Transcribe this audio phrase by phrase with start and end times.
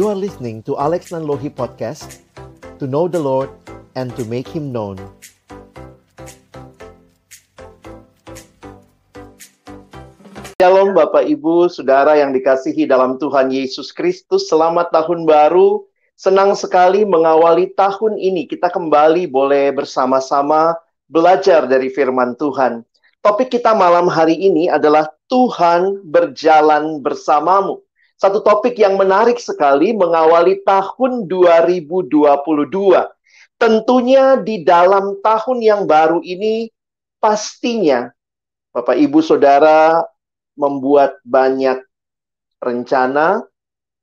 [0.00, 2.24] You are listening to Alex Nanlohi Podcast
[2.80, 3.52] To know the Lord
[3.92, 4.96] and to make Him known
[10.56, 14.48] Shalom Bapak Ibu, Saudara yang dikasihi dalam Tuhan Yesus Kristus.
[14.48, 15.84] Selamat tahun baru.
[16.16, 18.48] Senang sekali mengawali tahun ini.
[18.48, 20.80] Kita kembali boleh bersama-sama
[21.12, 22.88] belajar dari firman Tuhan.
[23.20, 27.84] Topik kita malam hari ini adalah Tuhan berjalan bersamamu.
[28.20, 32.12] Satu topik yang menarik sekali mengawali tahun 2022.
[33.56, 36.68] Tentunya di dalam tahun yang baru ini
[37.16, 38.12] pastinya
[38.76, 40.04] Bapak Ibu Saudara
[40.52, 41.80] membuat banyak
[42.60, 43.40] rencana,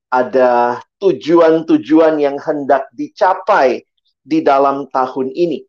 [0.10, 3.86] ada tujuan-tujuan yang hendak dicapai
[4.26, 5.62] di dalam tahun ini.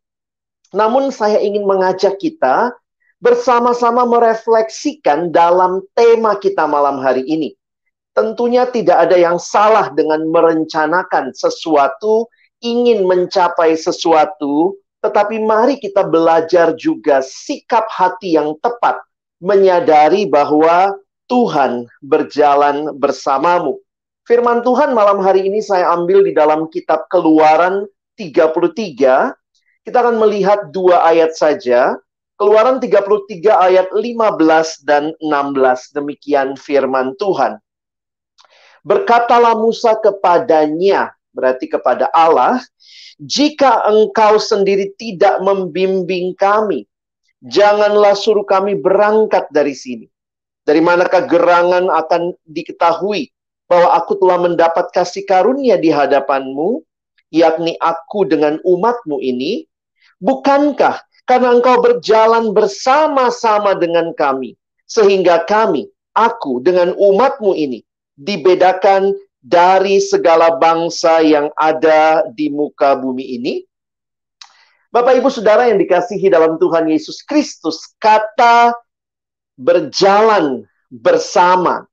[0.73, 2.73] Namun saya ingin mengajak kita
[3.21, 7.58] bersama-sama merefleksikan dalam tema kita malam hari ini.
[8.19, 12.27] Tentunya tidak ada yang salah dengan merencanakan sesuatu,
[12.59, 18.99] ingin mencapai sesuatu, tetapi mari kita belajar juga sikap hati yang tepat
[19.39, 20.99] menyadari bahwa
[21.31, 23.79] Tuhan berjalan bersamamu.
[24.27, 27.87] Firman Tuhan malam hari ini saya ambil di dalam kitab Keluaran
[28.19, 29.31] 33.
[29.87, 31.95] Kita akan melihat dua ayat saja.
[32.35, 33.15] Keluaran 33
[33.47, 35.95] ayat 15 dan 16.
[35.95, 37.63] Demikian firman Tuhan.
[38.87, 42.63] Berkatalah Musa kepadanya, berarti kepada Allah,
[43.19, 46.87] jika engkau sendiri tidak membimbing kami,
[47.43, 50.07] janganlah suruh kami berangkat dari sini.
[50.63, 53.33] Dari manakah gerangan akan diketahui
[53.67, 56.85] bahwa aku telah mendapat kasih karunia di hadapanmu,
[57.33, 59.65] yakni aku dengan umatmu ini?
[60.21, 64.57] Bukankah karena engkau berjalan bersama-sama dengan kami,
[64.89, 67.85] sehingga kami, aku dengan umatmu ini,
[68.19, 73.55] dibedakan dari segala bangsa yang ada di muka bumi ini?
[74.91, 78.75] Bapak Ibu Saudara yang dikasihi dalam Tuhan Yesus Kristus, kata
[79.55, 81.87] berjalan bersama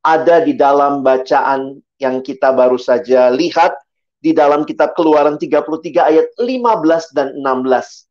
[0.00, 3.76] ada di dalam bacaan yang kita baru saja lihat
[4.20, 8.08] di dalam kitab Keluaran 33 ayat 15 dan 16.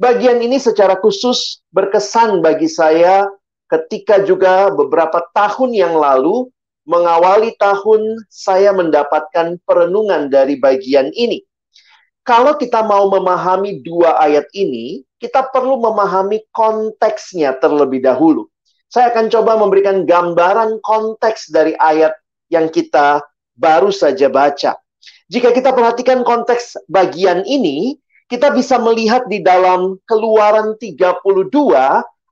[0.00, 3.28] Bagian ini secara khusus berkesan bagi saya
[3.68, 6.48] ketika juga beberapa tahun yang lalu
[6.90, 11.46] mengawali tahun saya mendapatkan perenungan dari bagian ini
[12.30, 18.46] kalau kita mau memahami dua ayat ini, kita perlu memahami konteksnya terlebih dahulu.
[18.86, 22.14] Saya akan coba memberikan gambaran konteks dari ayat
[22.46, 23.18] yang kita
[23.58, 24.78] baru saja baca.
[25.26, 27.98] Jika kita perhatikan konteks bagian ini,
[28.30, 31.26] kita bisa melihat di dalam Keluaran 32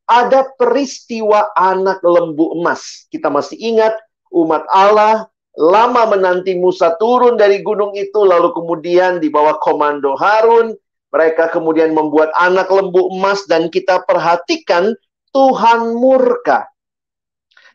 [0.08, 3.06] ada peristiwa anak lembu emas.
[3.10, 3.98] Kita masih ingat
[4.32, 5.28] umat Allah
[5.58, 10.72] lama menanti Musa turun dari gunung itu, lalu kemudian di bawah komando Harun,
[11.10, 14.94] mereka kemudian membuat anak lembu emas dan kita perhatikan
[15.34, 16.68] Tuhan murka.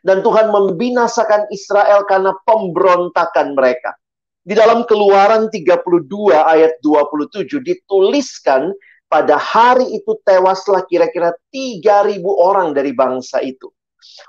[0.04, 3.96] Dan Tuhan membinasakan Israel karena pemberontakan mereka.
[4.44, 5.80] Di dalam keluaran 32
[6.36, 8.68] ayat 27 dituliskan
[9.08, 13.72] pada hari itu tewaslah kira-kira 3.000 orang dari bangsa itu.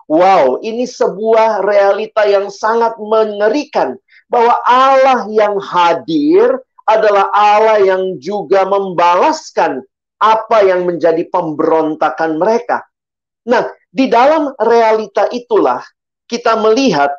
[0.06, 3.98] Wow, ini sebuah realita yang sangat mengerikan
[4.30, 9.82] bahwa Allah yang hadir adalah Allah yang juga membalaskan
[10.22, 12.86] apa yang menjadi pemberontakan mereka.
[13.46, 15.82] Nah, di dalam realita itulah
[16.26, 17.14] kita melihat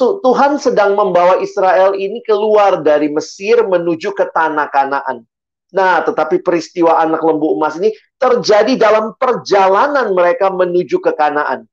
[0.00, 5.28] Tuhan sedang membawa Israel ini keluar dari Mesir menuju ke tanah Kanaan.
[5.74, 11.68] Nah, tetapi peristiwa anak lembu emas ini terjadi dalam perjalanan mereka menuju ke Kanaan.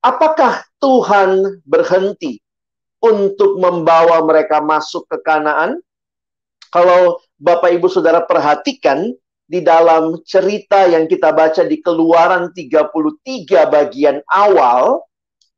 [0.00, 2.40] Apakah Tuhan berhenti
[3.04, 5.76] untuk membawa mereka masuk ke Kanaan?
[6.72, 9.12] Kalau Bapak Ibu Saudara perhatikan
[9.44, 15.04] di dalam cerita yang kita baca di Keluaran 33 bagian awal,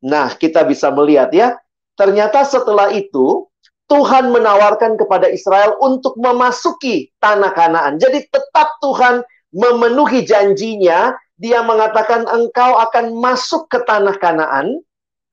[0.02, 1.54] nah kita bisa melihat ya,
[1.94, 3.46] ternyata setelah itu
[3.92, 8.00] Tuhan menawarkan kepada Israel untuk memasuki tanah Kanaan.
[8.00, 9.20] Jadi tetap Tuhan
[9.52, 11.12] memenuhi janjinya
[11.42, 14.78] dia mengatakan engkau akan masuk ke tanah Kanaan,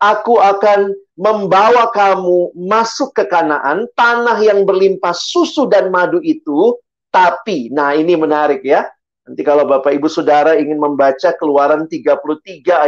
[0.02, 6.74] aku akan membawa kamu masuk ke Kanaan, tanah yang berlimpah susu dan madu itu,
[7.14, 8.90] tapi nah ini menarik ya.
[9.30, 12.18] Nanti kalau Bapak Ibu Saudara ingin membaca Keluaran 33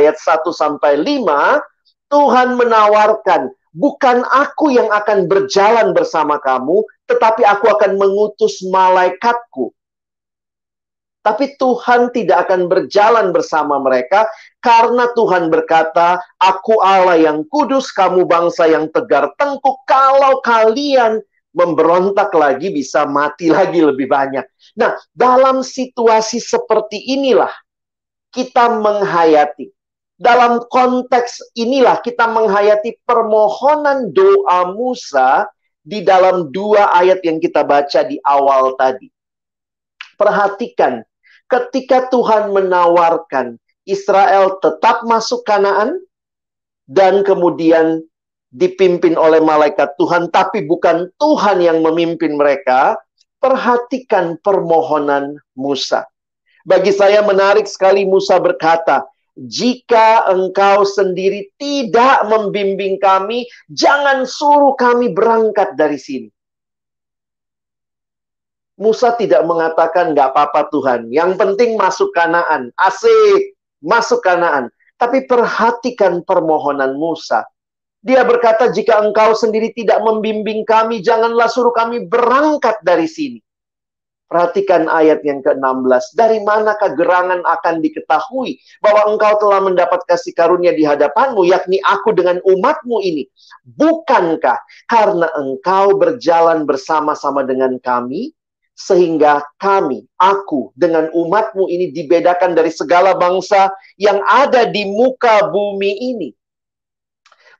[0.01, 1.61] ayat 1 sampai 5,
[2.09, 9.69] Tuhan menawarkan, bukan aku yang akan berjalan bersama kamu, tetapi aku akan mengutus malaikatku
[11.21, 14.25] Tapi Tuhan tidak akan berjalan bersama mereka
[14.57, 19.85] karena Tuhan berkata, Aku Allah yang kudus, kamu bangsa yang tegar tengkuk.
[19.85, 21.21] Kalau kalian
[21.53, 24.45] memberontak lagi bisa mati lagi lebih banyak.
[24.79, 27.51] Nah, dalam situasi seperti inilah
[28.31, 29.69] kita menghayati.
[30.21, 35.49] Dalam konteks inilah kita menghayati permohonan doa Musa
[35.81, 39.09] di dalam dua ayat yang kita baca di awal tadi.
[40.13, 41.01] Perhatikan
[41.51, 45.99] ketika Tuhan menawarkan Israel tetap masuk Kanaan
[46.87, 47.99] dan kemudian
[48.51, 52.95] dipimpin oleh malaikat Tuhan tapi bukan Tuhan yang memimpin mereka,
[53.43, 56.07] perhatikan permohonan Musa.
[56.61, 59.01] Bagi saya menarik sekali Musa berkata,
[59.33, 66.29] jika engkau sendiri tidak membimbing kami, jangan suruh kami berangkat dari sini.
[68.81, 71.13] Musa tidak mengatakan nggak apa-apa Tuhan.
[71.13, 72.73] Yang penting masuk Kanaan.
[72.81, 73.53] Asik,
[73.85, 74.73] masuk Kanaan.
[74.97, 77.45] Tapi perhatikan permohonan Musa.
[78.01, 83.37] Dia berkata, jika engkau sendiri tidak membimbing kami, janganlah suruh kami berangkat dari sini.
[84.25, 86.17] Perhatikan ayat yang ke-16.
[86.17, 92.17] Dari manakah gerangan akan diketahui bahwa engkau telah mendapat kasih karunia di hadapanmu, yakni aku
[92.17, 93.29] dengan umatmu ini.
[93.77, 94.57] Bukankah
[94.89, 98.33] karena engkau berjalan bersama-sama dengan kami,
[98.75, 103.69] sehingga kami, aku dengan umatmu ini dibedakan dari segala bangsa
[103.99, 106.29] yang ada di muka bumi ini.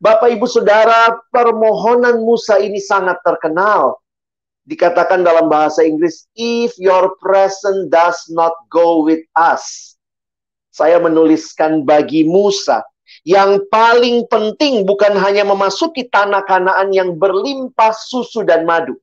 [0.02, 4.02] Bapak Ibu Saudara, permohonan Musa ini sangat terkenal.
[4.66, 9.94] Dikatakan dalam bahasa Inggris, if your presence does not go with us.
[10.74, 12.82] Saya menuliskan bagi Musa,
[13.28, 18.98] yang paling penting bukan hanya memasuki tanah kanaan yang berlimpah susu dan madu.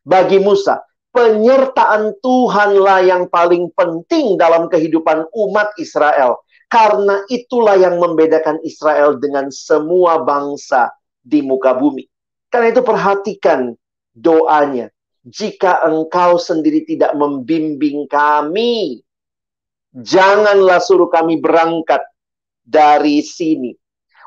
[0.00, 0.80] Bagi Musa,
[1.10, 6.42] penyertaan Tuhanlah yang paling penting dalam kehidupan umat Israel.
[6.70, 12.06] Karena itulah yang membedakan Israel dengan semua bangsa di muka bumi.
[12.46, 13.74] Karena itu perhatikan
[14.14, 14.90] doanya.
[15.26, 19.02] Jika engkau sendiri tidak membimbing kami,
[19.92, 22.00] janganlah suruh kami berangkat
[22.62, 23.74] dari sini.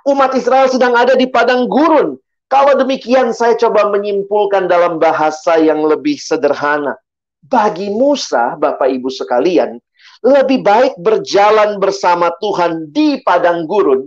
[0.04, 2.20] Umat Israel sedang ada di padang gurun.
[2.54, 6.94] Kalau demikian saya coba menyimpulkan dalam bahasa yang lebih sederhana.
[7.42, 9.82] Bagi Musa, Bapak Ibu sekalian,
[10.22, 14.06] lebih baik berjalan bersama Tuhan di padang gurun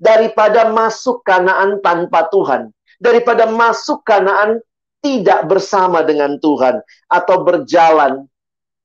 [0.00, 2.72] daripada masuk Kanaan tanpa Tuhan.
[2.96, 4.64] Daripada masuk Kanaan
[5.04, 6.80] tidak bersama dengan Tuhan
[7.12, 8.24] atau berjalan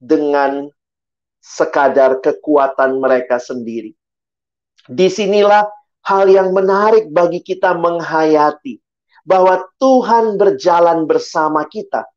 [0.03, 0.67] dengan
[1.39, 3.95] sekadar kekuatan mereka sendiri.
[4.83, 5.63] Di sinilah
[6.03, 8.83] hal yang menarik bagi kita menghayati
[9.27, 12.07] bahwa Tuhan berjalan bersama kita.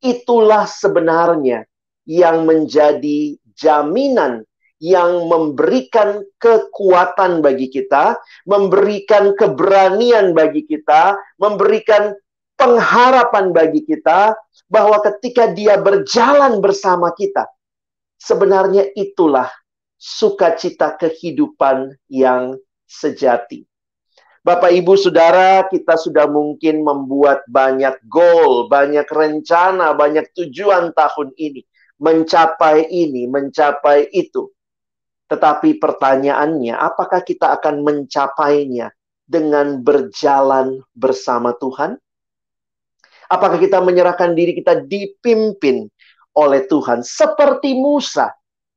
[0.00, 1.68] Itulah sebenarnya
[2.08, 12.12] yang menjadi jaminan yang memberikan kekuatan bagi kita, memberikan keberanian bagi kita, memberikan
[12.60, 14.36] pengharapan bagi kita
[14.68, 17.48] bahwa ketika Dia berjalan bersama kita,
[18.20, 19.48] sebenarnya itulah
[19.96, 23.64] sukacita kehidupan yang sejati.
[24.46, 31.66] Bapak, Ibu, Saudara, kita sudah mungkin membuat banyak goal, banyak rencana, banyak tujuan tahun ini.
[31.98, 34.46] Mencapai ini, mencapai itu.
[35.26, 38.94] Tetapi pertanyaannya, apakah kita akan mencapainya
[39.26, 41.98] dengan berjalan bersama Tuhan?
[43.26, 45.90] Apakah kita menyerahkan diri kita dipimpin
[46.38, 48.30] oleh Tuhan seperti Musa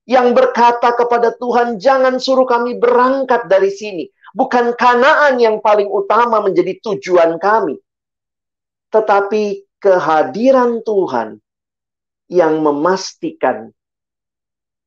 [0.09, 6.41] yang berkata kepada Tuhan, "Jangan suruh kami berangkat dari sini." Bukan Kanaan yang paling utama
[6.43, 7.77] menjadi tujuan kami.
[8.89, 11.37] Tetapi kehadiran Tuhan
[12.29, 13.73] yang memastikan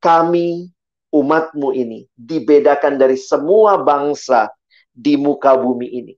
[0.03, 0.71] kami
[1.11, 4.51] umatmu ini dibedakan dari semua bangsa
[4.91, 6.15] di muka bumi ini.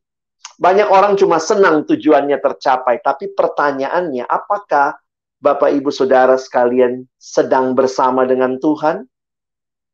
[0.54, 4.94] Banyak orang cuma senang tujuannya tercapai, tapi pertanyaannya apakah
[5.42, 9.04] Bapak Ibu Saudara sekalian sedang bersama dengan Tuhan?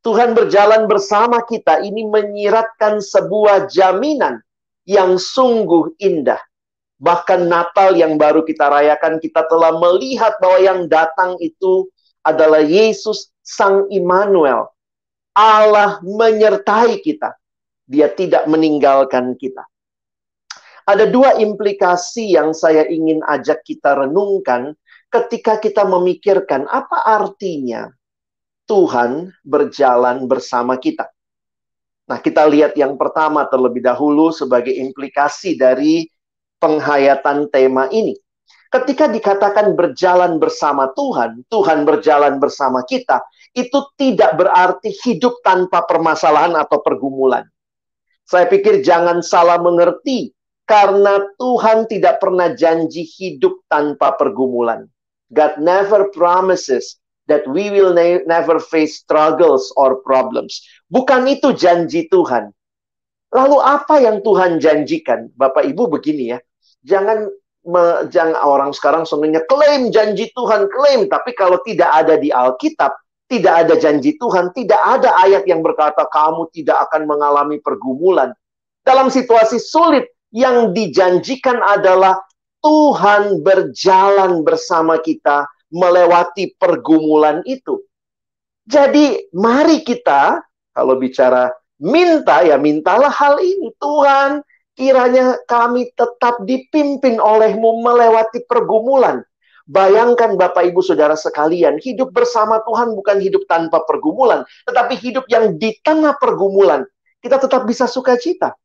[0.01, 4.41] Tuhan berjalan bersama kita ini menyiratkan sebuah jaminan
[4.89, 6.41] yang sungguh indah.
[7.01, 11.89] Bahkan Natal yang baru kita rayakan, kita telah melihat bahwa yang datang itu
[12.25, 14.69] adalah Yesus Sang Immanuel.
[15.37, 17.37] Allah menyertai kita.
[17.85, 19.65] Dia tidak meninggalkan kita.
[20.89, 24.73] Ada dua implikasi yang saya ingin ajak kita renungkan
[25.13, 27.93] ketika kita memikirkan apa artinya
[28.71, 31.11] Tuhan berjalan bersama kita.
[32.07, 36.07] Nah, kita lihat yang pertama terlebih dahulu sebagai implikasi dari
[36.63, 38.15] penghayatan tema ini.
[38.71, 43.19] Ketika dikatakan berjalan bersama Tuhan, Tuhan berjalan bersama kita,
[43.59, 47.43] itu tidak berarti hidup tanpa permasalahan atau pergumulan.
[48.23, 50.31] Saya pikir jangan salah mengerti,
[50.71, 54.87] karena Tuhan tidak pernah janji hidup tanpa pergumulan.
[55.35, 56.95] God never promises
[57.31, 60.67] that we will ne never face struggles or problems.
[60.91, 62.51] Bukan itu janji Tuhan.
[63.31, 65.31] Lalu apa yang Tuhan janjikan?
[65.39, 66.39] Bapak Ibu begini ya.
[66.83, 67.31] Jangan
[67.63, 72.91] me, jangan orang sekarang sebenarnya klaim janji Tuhan, klaim, tapi kalau tidak ada di Alkitab,
[73.31, 78.35] tidak ada janji Tuhan, tidak ada ayat yang berkata kamu tidak akan mengalami pergumulan.
[78.83, 82.19] Dalam situasi sulit, yang dijanjikan adalah
[82.63, 87.81] Tuhan berjalan bersama kita melewati pergumulan itu.
[88.67, 91.51] Jadi mari kita kalau bicara
[91.81, 94.45] minta ya mintalah hal ini Tuhan
[94.79, 99.25] kiranya kami tetap dipimpin olehmu melewati pergumulan.
[99.71, 105.55] Bayangkan Bapak Ibu Saudara sekalian, hidup bersama Tuhan bukan hidup tanpa pergumulan, tetapi hidup yang
[105.63, 106.83] di tengah pergumulan
[107.21, 108.57] kita tetap bisa sukacita.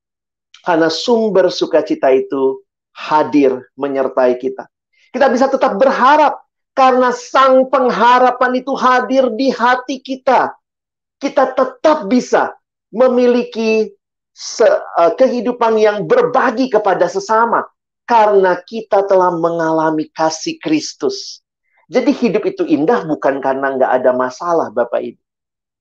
[0.65, 4.65] Karena sumber sukacita itu hadir menyertai kita.
[5.13, 6.41] Kita bisa tetap berharap
[6.75, 10.51] karena sang pengharapan itu hadir di hati kita.
[11.15, 12.51] Kita tetap bisa
[12.91, 13.88] memiliki
[14.36, 17.63] se, uh, kehidupan yang berbagi kepada sesama
[18.03, 21.39] karena kita telah mengalami kasih Kristus.
[21.88, 25.22] Jadi hidup itu indah bukan karena nggak ada masalah Bapak Ibu.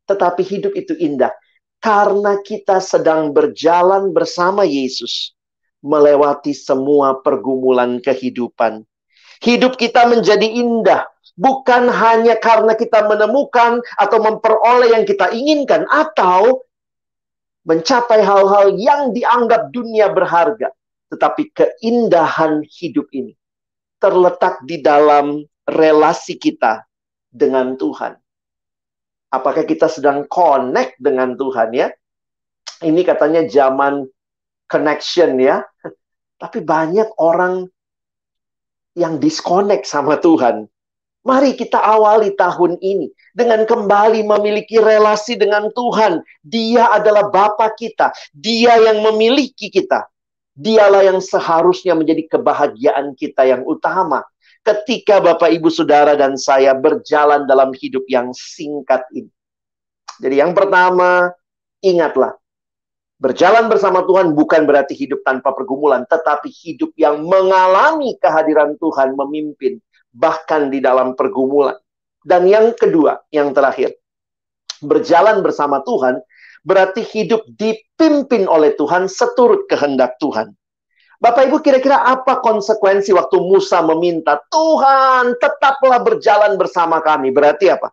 [0.06, 1.34] Tetapi hidup itu indah
[1.82, 5.34] karena kita sedang berjalan bersama Yesus
[5.84, 8.86] melewati semua pergumulan kehidupan.
[9.42, 16.62] Hidup kita menjadi indah bukan hanya karena kita menemukan atau memperoleh yang kita inginkan atau
[17.64, 20.70] mencapai hal-hal yang dianggap dunia berharga,
[21.08, 23.32] tetapi keindahan hidup ini
[23.98, 26.84] terletak di dalam relasi kita
[27.32, 28.20] dengan Tuhan.
[29.32, 31.88] Apakah kita sedang connect dengan Tuhan ya?
[32.84, 34.06] Ini katanya zaman
[34.68, 35.64] connection ya.
[36.38, 37.64] Tapi banyak orang
[38.94, 40.66] yang disconnect sama Tuhan.
[41.24, 46.20] Mari kita awali tahun ini dengan kembali memiliki relasi dengan Tuhan.
[46.44, 48.12] Dia adalah Bapa kita.
[48.36, 50.04] Dia yang memiliki kita.
[50.54, 54.22] Dialah yang seharusnya menjadi kebahagiaan kita yang utama
[54.64, 59.32] ketika Bapak Ibu Saudara dan saya berjalan dalam hidup yang singkat ini.
[60.20, 61.32] Jadi yang pertama,
[61.82, 62.36] ingatlah
[63.24, 69.80] Berjalan bersama Tuhan bukan berarti hidup tanpa pergumulan, tetapi hidup yang mengalami kehadiran Tuhan memimpin,
[70.12, 71.80] bahkan di dalam pergumulan.
[72.20, 73.96] Dan yang kedua, yang terakhir,
[74.84, 76.20] berjalan bersama Tuhan
[76.68, 80.52] berarti hidup dipimpin oleh Tuhan seturut kehendak Tuhan.
[81.16, 87.32] Bapak Ibu kira-kira apa konsekuensi waktu Musa meminta Tuhan tetaplah berjalan bersama kami?
[87.32, 87.88] Berarti apa?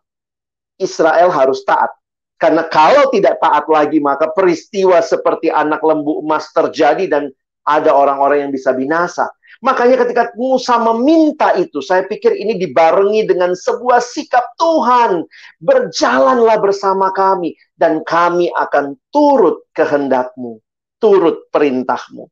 [0.75, 2.00] Israel harus taat.
[2.41, 7.29] Karena kalau tidak taat lagi maka peristiwa seperti anak lembu emas terjadi dan
[7.62, 9.29] ada orang-orang yang bisa binasa.
[9.62, 15.21] Makanya ketika Musa meminta itu, saya pikir ini dibarengi dengan sebuah sikap Tuhan.
[15.62, 20.57] Berjalanlah bersama kami dan kami akan turut kehendakmu,
[20.98, 22.25] turut perintahmu.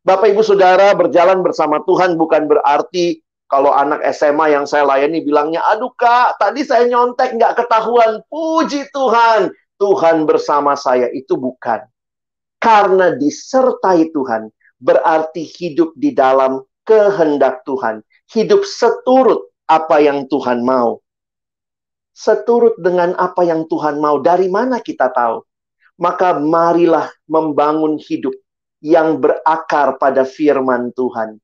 [0.00, 3.20] Bapak Ibu Saudara berjalan bersama Tuhan bukan berarti
[3.52, 8.24] kalau anak SMA yang saya layani bilangnya, aduh kak, tadi saya nyontek nggak ketahuan.
[8.32, 11.12] Puji Tuhan, Tuhan bersama saya.
[11.12, 11.84] Itu bukan.
[12.56, 14.48] Karena disertai Tuhan,
[14.80, 18.00] berarti hidup di dalam kehendak Tuhan.
[18.32, 21.04] Hidup seturut apa yang Tuhan mau.
[22.16, 24.16] Seturut dengan apa yang Tuhan mau.
[24.16, 25.44] Dari mana kita tahu?
[26.00, 28.32] Maka marilah membangun hidup
[28.80, 31.36] yang berakar pada firman Tuhan.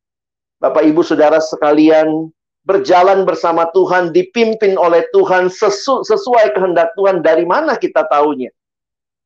[0.59, 2.35] Bapak Ibu Saudara sekalian,
[2.67, 7.23] berjalan bersama Tuhan, dipimpin oleh Tuhan sesu sesuai kehendak Tuhan.
[7.23, 8.51] Dari mana kita tahunya?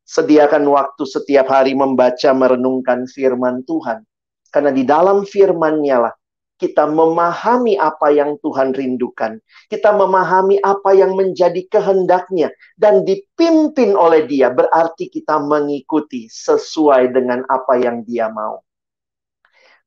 [0.04, 4.04] Sediakan waktu setiap hari membaca, merenungkan firman Tuhan.
[4.52, 6.14] Karena di dalam firman-Nya lah
[6.60, 9.40] kita memahami apa yang Tuhan rindukan.
[9.72, 12.52] Kita memahami apa yang menjadi kehendaknya.
[12.78, 18.62] Dan dipimpin oleh dia berarti kita mengikuti sesuai dengan apa yang dia mau.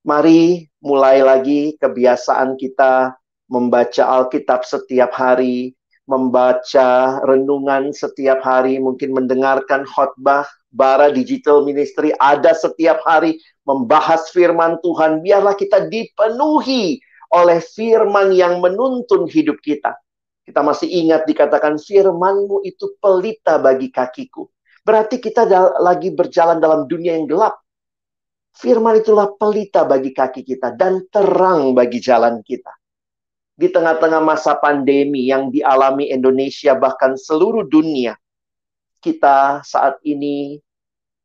[0.05, 3.17] Mari mulai lagi kebiasaan kita
[3.49, 5.73] membaca Alkitab setiap hari,
[6.05, 14.77] membaca renungan setiap hari, mungkin mendengarkan khotbah, bara digital ministry ada setiap hari membahas firman
[14.85, 17.01] Tuhan, biarlah kita dipenuhi
[17.33, 19.97] oleh firman yang menuntun hidup kita.
[20.45, 24.45] Kita masih ingat dikatakan firmanmu itu pelita bagi kakiku.
[24.85, 25.49] Berarti kita
[25.81, 27.64] lagi berjalan dalam dunia yang gelap.
[28.55, 32.71] Firman itulah pelita bagi kaki kita dan terang bagi jalan kita.
[33.55, 38.15] Di tengah-tengah masa pandemi yang dialami Indonesia bahkan seluruh dunia,
[39.03, 40.59] kita saat ini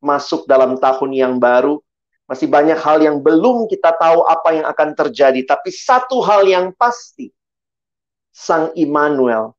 [0.03, 1.79] masuk dalam tahun yang baru,
[2.27, 6.71] masih banyak hal yang belum kita tahu apa yang akan terjadi, tapi satu hal yang
[6.75, 7.31] pasti,
[8.31, 9.51] Sang Immanuel,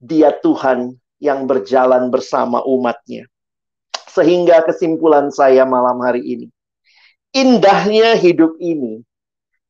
[0.00, 3.28] dia Tuhan yang berjalan bersama umatnya.
[4.08, 6.53] Sehingga kesimpulan saya malam hari ini,
[7.34, 9.02] indahnya hidup ini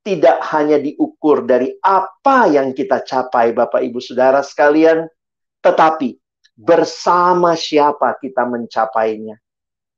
[0.04, 5.08] tidak hanya diukur dari apa yang kita capai, Bapak Ibu Saudara sekalian,
[5.64, 6.20] tetapi
[6.54, 9.40] bersama siapa kita mencapainya.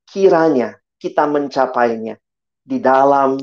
[0.06, 2.14] Kiranya kita mencapainya
[2.62, 3.35] di dalam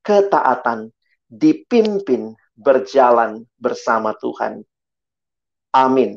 [0.00, 0.88] ketaatan,
[1.28, 4.64] dipimpin berjalan bersama Tuhan.
[5.76, 6.16] Amin.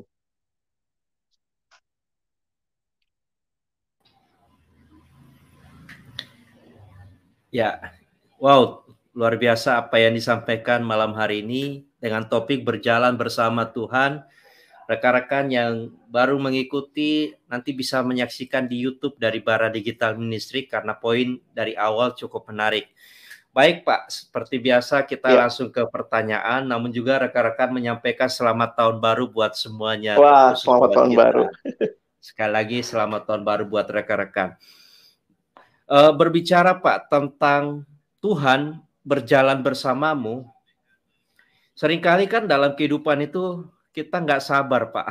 [7.51, 7.93] Ya,
[8.39, 14.24] wow, luar biasa apa yang disampaikan malam hari ini dengan topik berjalan bersama Tuhan
[14.91, 21.39] rekan-rekan yang baru mengikuti nanti bisa menyaksikan di YouTube dari Bara Digital Ministry karena poin
[21.55, 22.91] dari awal cukup menarik.
[23.51, 25.43] Baik Pak, seperti biasa kita ya.
[25.43, 30.15] langsung ke pertanyaan, namun juga rekan-rekan menyampaikan selamat tahun baru buat semuanya.
[30.15, 31.20] Wah, selamat tahun kita.
[31.20, 31.43] baru.
[32.31, 34.55] Sekali lagi selamat tahun baru buat rekan-rekan.
[35.90, 37.84] Uh, berbicara Pak tentang
[38.22, 40.46] Tuhan berjalan bersamamu,
[41.74, 45.08] sering kali kan dalam kehidupan itu kita nggak sabar pak.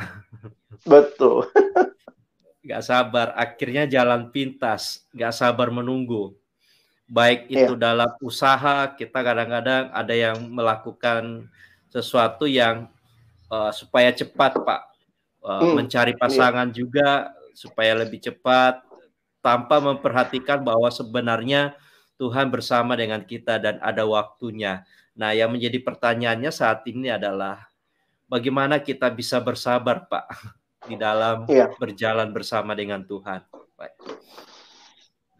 [0.87, 1.45] Betul.
[2.61, 6.37] Nggak sabar, akhirnya jalan pintas, nggak sabar menunggu.
[7.09, 7.81] Baik itu yeah.
[7.89, 11.49] dalam usaha, kita kadang-kadang ada yang melakukan
[11.89, 12.85] sesuatu yang
[13.49, 14.93] uh, supaya cepat pak,
[15.41, 15.73] uh, hmm.
[15.73, 16.21] mencari iya.
[16.21, 16.77] pasangan yeah.
[16.77, 17.09] juga
[17.57, 18.85] supaya lebih cepat,
[19.41, 21.73] tanpa memperhatikan bahwa sebenarnya
[22.21, 24.85] Tuhan bersama dengan kita dan ada waktunya.
[25.17, 27.65] Nah, yang menjadi pertanyaannya saat ini adalah
[28.29, 30.25] bagaimana kita bisa bersabar, Pak,
[30.89, 31.73] di dalam iya.
[31.81, 33.41] berjalan bersama dengan Tuhan.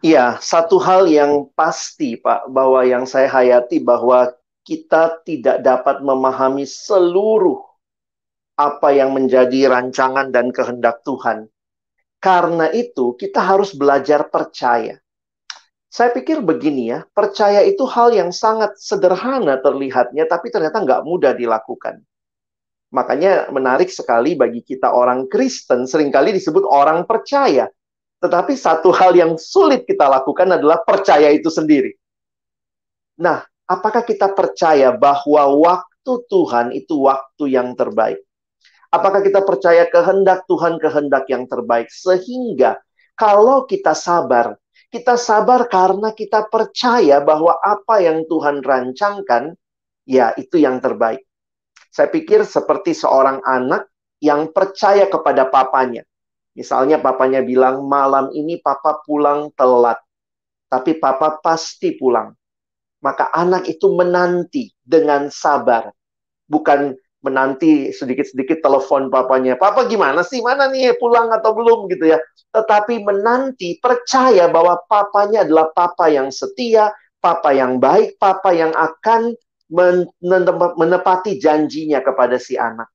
[0.02, 4.34] Iya, satu hal yang pasti, Pak, bahwa yang saya hayati bahwa
[4.66, 7.62] kita tidak dapat memahami seluruh
[8.58, 11.46] apa yang menjadi rancangan dan kehendak Tuhan.
[12.22, 14.94] Karena itu, kita harus belajar percaya.
[15.90, 21.34] Saya pikir begini ya, percaya itu hal yang sangat sederhana terlihatnya, tapi ternyata nggak mudah
[21.34, 22.00] dilakukan.
[22.94, 27.66] Makanya menarik sekali bagi kita orang Kristen sering kali disebut orang percaya.
[28.22, 31.90] Tetapi satu hal yang sulit kita lakukan adalah percaya itu sendiri.
[33.18, 38.22] Nah, apakah kita percaya bahwa waktu Tuhan itu waktu yang terbaik?
[38.92, 42.76] Apakah kita percaya kehendak Tuhan kehendak yang terbaik sehingga
[43.16, 44.52] kalau kita sabar,
[44.92, 49.56] kita sabar karena kita percaya bahwa apa yang Tuhan rancangkan
[50.04, 51.24] ya itu yang terbaik.
[51.88, 53.88] Saya pikir seperti seorang anak
[54.20, 56.04] yang percaya kepada papanya.
[56.52, 59.96] Misalnya papanya bilang, malam ini papa pulang telat.
[60.68, 62.32] Tapi papa pasti pulang.
[63.00, 65.88] Maka anak itu menanti dengan sabar.
[66.48, 69.54] Bukan menanti sedikit-sedikit telepon papanya.
[69.54, 70.42] Papa gimana sih?
[70.42, 72.18] Mana nih pulang atau belum gitu ya.
[72.50, 76.90] Tetapi menanti percaya bahwa papanya adalah papa yang setia,
[77.22, 79.32] papa yang baik, papa yang akan
[80.76, 82.90] menepati janjinya kepada si anak.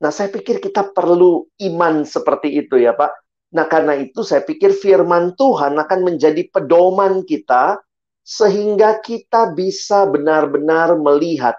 [0.00, 3.12] Nah, saya pikir kita perlu iman seperti itu ya, Pak.
[3.52, 7.78] Nah, karena itu saya pikir firman Tuhan akan menjadi pedoman kita
[8.22, 11.58] sehingga kita bisa benar-benar melihat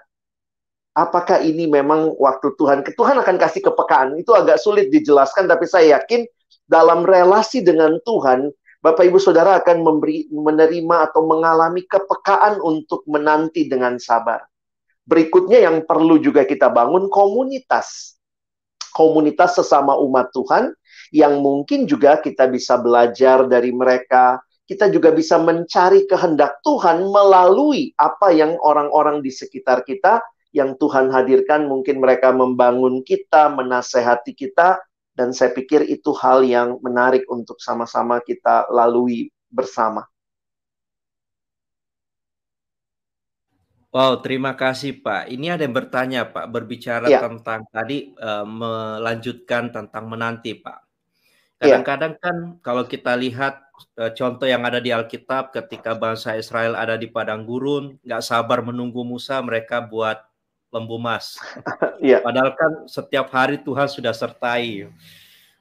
[0.94, 2.86] apakah ini memang waktu Tuhan.
[2.86, 4.14] Tuhan akan kasih kepekaan.
[4.16, 6.24] Itu agak sulit dijelaskan, tapi saya yakin
[6.70, 8.48] dalam relasi dengan Tuhan,
[8.80, 14.44] Bapak Ibu Saudara akan memberi menerima atau mengalami kepekaan untuk menanti dengan sabar.
[15.04, 18.16] Berikutnya yang perlu juga kita bangun komunitas.
[18.94, 20.72] Komunitas sesama umat Tuhan
[21.10, 24.40] yang mungkin juga kita bisa belajar dari mereka.
[24.64, 31.10] Kita juga bisa mencari kehendak Tuhan melalui apa yang orang-orang di sekitar kita yang Tuhan
[31.10, 31.66] hadirkan.
[31.66, 34.78] Mungkin mereka membangun kita, menasehati kita,
[35.18, 40.06] dan saya pikir itu hal yang menarik untuk sama-sama kita lalui bersama.
[43.94, 45.30] Wow, terima kasih Pak.
[45.30, 47.22] Ini ada yang bertanya Pak, berbicara ya.
[47.22, 50.78] tentang tadi uh, melanjutkan tentang menanti Pak.
[51.62, 51.78] Ya.
[51.78, 53.62] Kadang-kadang kan kalau kita lihat
[53.94, 58.66] uh, contoh yang ada di Alkitab ketika bangsa Israel ada di padang gurun, nggak sabar
[58.66, 60.26] menunggu Musa, mereka buat
[60.74, 61.38] lembu mas.
[62.02, 62.18] ya.
[62.18, 64.90] Padahal kan setiap hari Tuhan sudah sertai.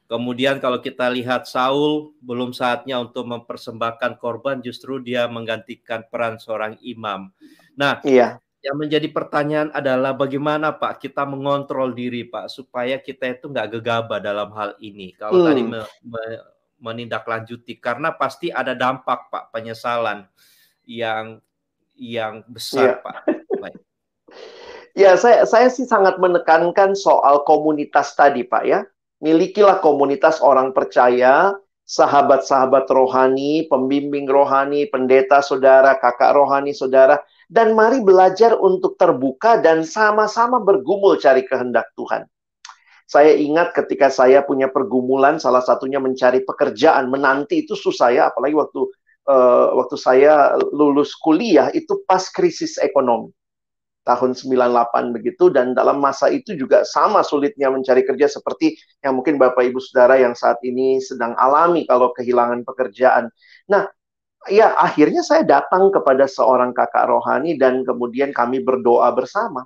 [0.10, 6.78] Kemudian kalau kita lihat Saul belum saatnya untuk mempersembahkan korban justru dia menggantikan peran seorang
[6.82, 7.30] imam.
[7.74, 8.38] Nah, iya.
[8.62, 14.20] yang menjadi pertanyaan adalah bagaimana Pak kita mengontrol diri Pak supaya kita itu nggak gegabah
[14.20, 15.16] dalam hal ini.
[15.18, 15.48] Kalau hmm.
[15.50, 16.24] tadi me, me,
[16.84, 20.28] menindaklanjuti karena pasti ada dampak Pak penyesalan
[20.84, 21.40] yang
[21.96, 23.02] yang besar ya.
[23.02, 23.16] Pak.
[23.64, 23.80] Baik.
[24.94, 28.86] Ya, saya saya sih sangat menekankan soal komunitas tadi, Pak ya
[29.24, 31.56] milikilah komunitas orang percaya,
[31.88, 39.88] sahabat-sahabat rohani, pembimbing rohani, pendeta saudara, kakak rohani saudara, dan mari belajar untuk terbuka dan
[39.88, 42.28] sama-sama bergumul cari kehendak Tuhan.
[43.08, 48.60] Saya ingat ketika saya punya pergumulan, salah satunya mencari pekerjaan, menanti itu susah ya, apalagi
[48.60, 48.82] waktu
[49.32, 53.32] uh, waktu saya lulus kuliah itu pas krisis ekonomi
[54.04, 59.40] tahun 98 begitu dan dalam masa itu juga sama sulitnya mencari kerja seperti yang mungkin
[59.40, 63.32] Bapak Ibu Saudara yang saat ini sedang alami kalau kehilangan pekerjaan.
[63.72, 63.88] Nah,
[64.52, 69.64] ya akhirnya saya datang kepada seorang kakak rohani dan kemudian kami berdoa bersama.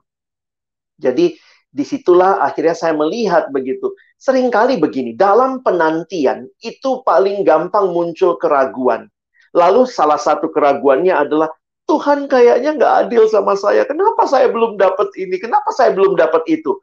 [0.98, 3.94] Jadi di situlah akhirnya saya melihat begitu.
[4.18, 9.06] Seringkali begini, dalam penantian itu paling gampang muncul keraguan.
[9.54, 11.54] Lalu salah satu keraguannya adalah
[11.88, 13.88] Tuhan kayaknya nggak adil sama saya.
[13.88, 15.40] Kenapa saya belum dapat ini?
[15.40, 16.76] Kenapa saya belum dapat itu?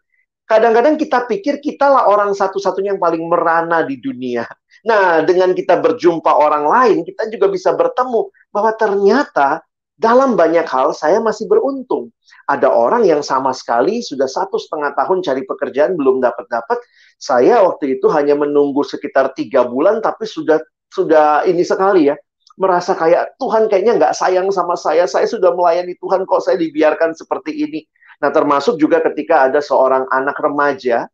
[0.49, 4.45] Kadang-kadang kita pikir kitalah orang satu-satunya yang paling merana di dunia.
[4.85, 9.64] Nah, dengan kita berjumpa orang lain, kita juga bisa bertemu bahwa ternyata
[9.97, 12.12] dalam banyak hal saya masih beruntung.
[12.45, 16.81] Ada orang yang sama sekali sudah satu setengah tahun cari pekerjaan belum dapat dapat.
[17.17, 20.61] Saya waktu itu hanya menunggu sekitar tiga bulan, tapi sudah
[20.93, 22.17] sudah ini sekali ya
[22.55, 27.14] merasa kayak Tuhan kayaknya nggak sayang sama saya, saya sudah melayani Tuhan kok saya dibiarkan
[27.14, 27.81] seperti ini.
[28.23, 31.11] Nah termasuk juga ketika ada seorang anak remaja,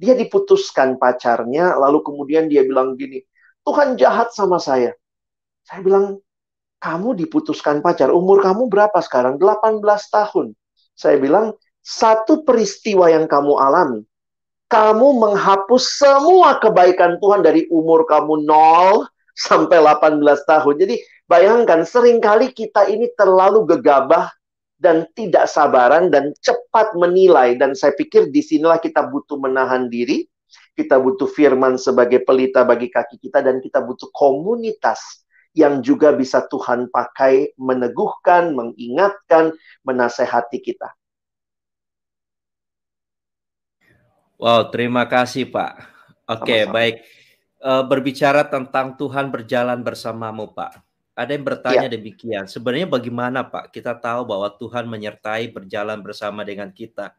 [0.00, 3.20] dia diputuskan pacarnya, lalu kemudian dia bilang gini,
[3.66, 4.96] Tuhan jahat sama saya.
[5.66, 6.22] Saya bilang,
[6.80, 9.36] kamu diputuskan pacar, umur kamu berapa sekarang?
[9.36, 10.56] 18 tahun.
[10.96, 11.52] Saya bilang,
[11.84, 14.00] satu peristiwa yang kamu alami,
[14.72, 19.04] kamu menghapus semua kebaikan Tuhan dari umur kamu nol
[19.40, 20.74] sampai 18 tahun.
[20.76, 24.28] Jadi bayangkan sering kali kita ini terlalu gegabah
[24.76, 30.28] dan tidak sabaran dan cepat menilai dan saya pikir di sinilah kita butuh menahan diri,
[30.76, 36.46] kita butuh firman sebagai pelita bagi kaki kita dan kita butuh komunitas yang juga bisa
[36.46, 39.52] Tuhan pakai meneguhkan, mengingatkan,
[39.84, 40.94] menasehati kita.
[44.40, 45.72] Wow, terima kasih Pak.
[46.24, 47.19] Oke, okay, baik
[47.60, 50.80] uh, berbicara tentang Tuhan berjalan bersamamu, Pak.
[51.16, 51.94] Ada yang bertanya ya.
[52.00, 52.44] demikian.
[52.48, 53.74] Sebenarnya bagaimana, Pak?
[53.76, 57.12] Kita tahu bahwa Tuhan menyertai berjalan bersama dengan kita.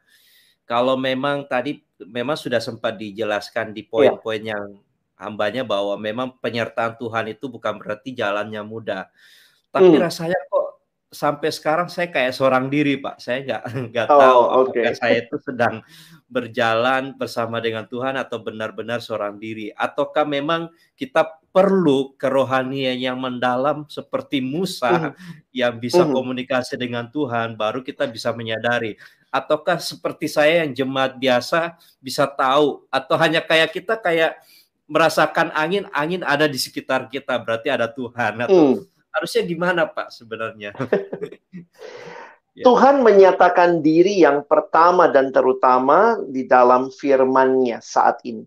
[0.65, 3.89] Kalau memang tadi memang sudah sempat dijelaskan di ya.
[3.91, 4.55] poin-poin ya.
[4.55, 4.79] yang
[5.19, 9.11] hambanya bahwa memang penyertaan Tuhan itu bukan berarti jalannya mudah.
[9.69, 10.01] Tapi hmm.
[10.01, 10.70] rasanya kok
[11.11, 13.19] sampai sekarang saya kayak seorang diri, Pak.
[13.19, 14.81] Saya nggak nggak oh, tahu okay.
[14.87, 15.75] apakah saya itu sedang
[16.31, 23.83] berjalan bersama dengan Tuhan atau benar-benar seorang diri ataukah memang kita perlu kerohanian yang mendalam
[23.91, 25.51] seperti Musa mm.
[25.51, 26.15] yang bisa mm.
[26.15, 28.95] komunikasi dengan Tuhan baru kita bisa menyadari
[29.27, 34.39] ataukah seperti saya yang jemaat biasa bisa tahu atau hanya kayak kita kayak
[34.87, 39.00] merasakan angin angin ada di sekitar kita berarti ada Tuhan atau mm.
[39.11, 40.71] Harusnya gimana Pak sebenarnya
[42.51, 42.63] Ya.
[42.67, 48.43] Tuhan menyatakan diri yang pertama dan terutama di dalam firman-Nya saat ini.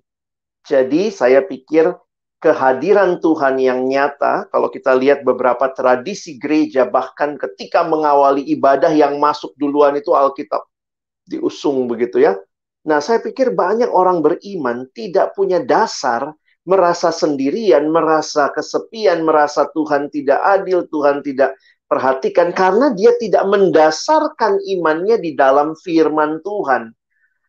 [0.64, 1.88] Jadi saya pikir
[2.40, 9.16] kehadiran Tuhan yang nyata, kalau kita lihat beberapa tradisi gereja, bahkan ketika mengawali ibadah yang
[9.16, 10.60] masuk duluan itu Alkitab.
[11.24, 12.36] Diusung begitu ya.
[12.84, 20.08] Nah saya pikir banyak orang beriman tidak punya dasar merasa sendirian, merasa kesepian, merasa Tuhan
[20.08, 26.90] tidak adil, Tuhan tidak Perhatikan karena dia tidak mendasarkan imannya di dalam firman Tuhan.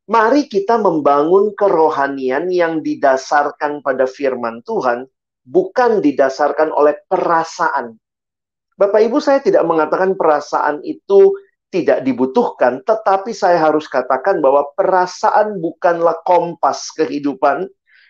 [0.06, 5.08] Mari kita membangun kerohanian yang didasarkan pada firman Tuhan,
[5.48, 7.98] bukan didasarkan oleh perasaan.
[8.76, 11.34] Bapak Ibu, saya tidak mengatakan perasaan itu
[11.72, 17.66] tidak dibutuhkan, tetapi saya harus katakan bahwa perasaan bukanlah kompas kehidupan,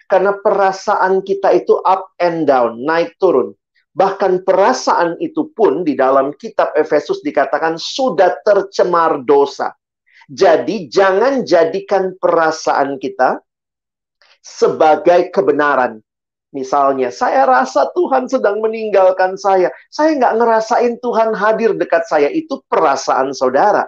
[0.06, 3.54] karena perasaan kita itu up and down, naik turun.
[3.96, 9.72] Bahkan perasaan itu pun di dalam kitab Efesus dikatakan sudah tercemar dosa.
[10.28, 13.40] Jadi jangan jadikan perasaan kita
[14.44, 16.04] sebagai kebenaran.
[16.52, 19.72] Misalnya, saya rasa Tuhan sedang meninggalkan saya.
[19.92, 22.32] Saya nggak ngerasain Tuhan hadir dekat saya.
[22.32, 23.84] Itu perasaan saudara.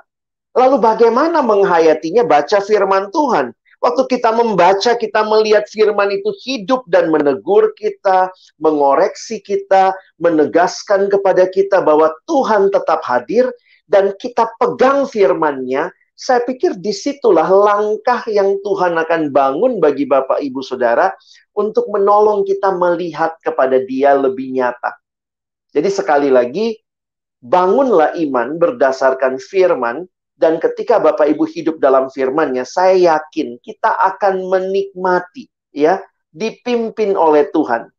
[0.51, 2.27] Lalu bagaimana menghayatinya?
[2.27, 3.55] Baca firman Tuhan.
[3.77, 11.45] Waktu kita membaca, kita melihat firman itu hidup dan menegur kita, mengoreksi kita, menegaskan kepada
[11.45, 13.45] kita bahwa Tuhan tetap hadir,
[13.87, 20.41] dan kita pegang firman-Nya, saya pikir di situlah langkah yang Tuhan akan bangun bagi Bapak,
[20.41, 21.13] Ibu, Saudara
[21.53, 24.97] untuk menolong kita melihat kepada dia lebih nyata.
[25.69, 26.73] Jadi sekali lagi,
[27.37, 34.45] bangunlah iman berdasarkan firman, dan ketika Bapak Ibu hidup dalam firman-Nya, saya yakin kita akan
[34.45, 35.97] menikmati, ya,
[36.29, 37.89] dipimpin oleh Tuhan.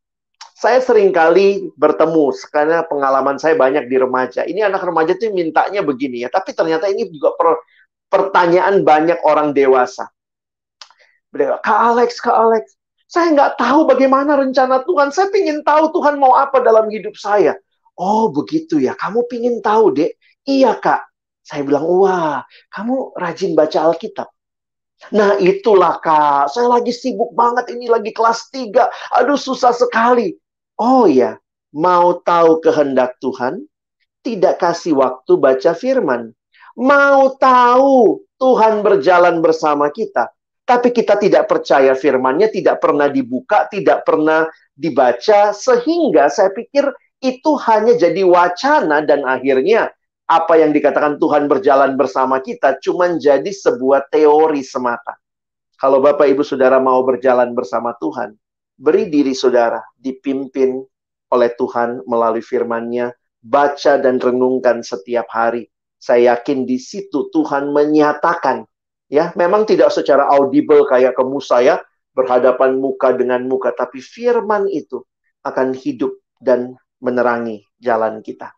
[0.54, 4.46] Saya sering kali bertemu, karena pengalaman saya banyak di remaja.
[4.46, 7.58] Ini anak remaja itu mintanya begini ya, tapi ternyata ini juga per,
[8.06, 10.06] pertanyaan banyak orang dewasa.
[11.34, 12.78] Kak Alex, Kak Alex,
[13.10, 15.10] saya nggak tahu bagaimana rencana Tuhan.
[15.10, 17.58] Saya ingin tahu Tuhan mau apa dalam hidup saya.
[17.98, 20.14] Oh begitu ya, kamu pingin tahu dek?
[20.46, 21.07] Iya kak.
[21.48, 24.28] Saya bilang, wah, kamu rajin baca Alkitab.
[25.14, 28.84] Nah itulah kak, saya lagi sibuk banget ini lagi kelas 3.
[29.16, 30.36] Aduh susah sekali.
[30.76, 31.40] Oh ya,
[31.72, 33.64] mau tahu kehendak Tuhan?
[34.20, 36.36] Tidak kasih waktu baca firman.
[36.76, 40.28] Mau tahu Tuhan berjalan bersama kita.
[40.68, 44.44] Tapi kita tidak percaya firmannya, tidak pernah dibuka, tidak pernah
[44.76, 45.56] dibaca.
[45.56, 46.84] Sehingga saya pikir
[47.24, 49.88] itu hanya jadi wacana dan akhirnya
[50.28, 55.16] apa yang dikatakan Tuhan berjalan bersama kita cuma jadi sebuah teori semata.
[55.80, 58.36] Kalau Bapak Ibu Saudara mau berjalan bersama Tuhan,
[58.76, 60.84] beri diri saudara dipimpin
[61.32, 65.64] oleh Tuhan melalui firman-Nya, baca dan renungkan setiap hari.
[65.96, 68.68] Saya yakin di situ Tuhan menyatakan,
[69.08, 71.80] ya, memang tidak secara audible kayak ke Musa ya,
[72.12, 75.00] berhadapan muka dengan muka, tapi firman itu
[75.46, 78.57] akan hidup dan menerangi jalan kita.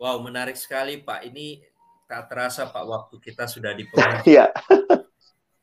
[0.00, 1.28] Wow, menarik sekali Pak.
[1.28, 1.60] Ini
[2.08, 3.84] tak terasa Pak waktu kita sudah di.
[4.24, 4.48] Iya.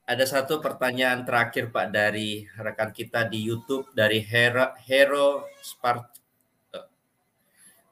[0.08, 6.22] Ada satu pertanyaan terakhir Pak dari rekan kita di YouTube dari Hero, Hero Spart.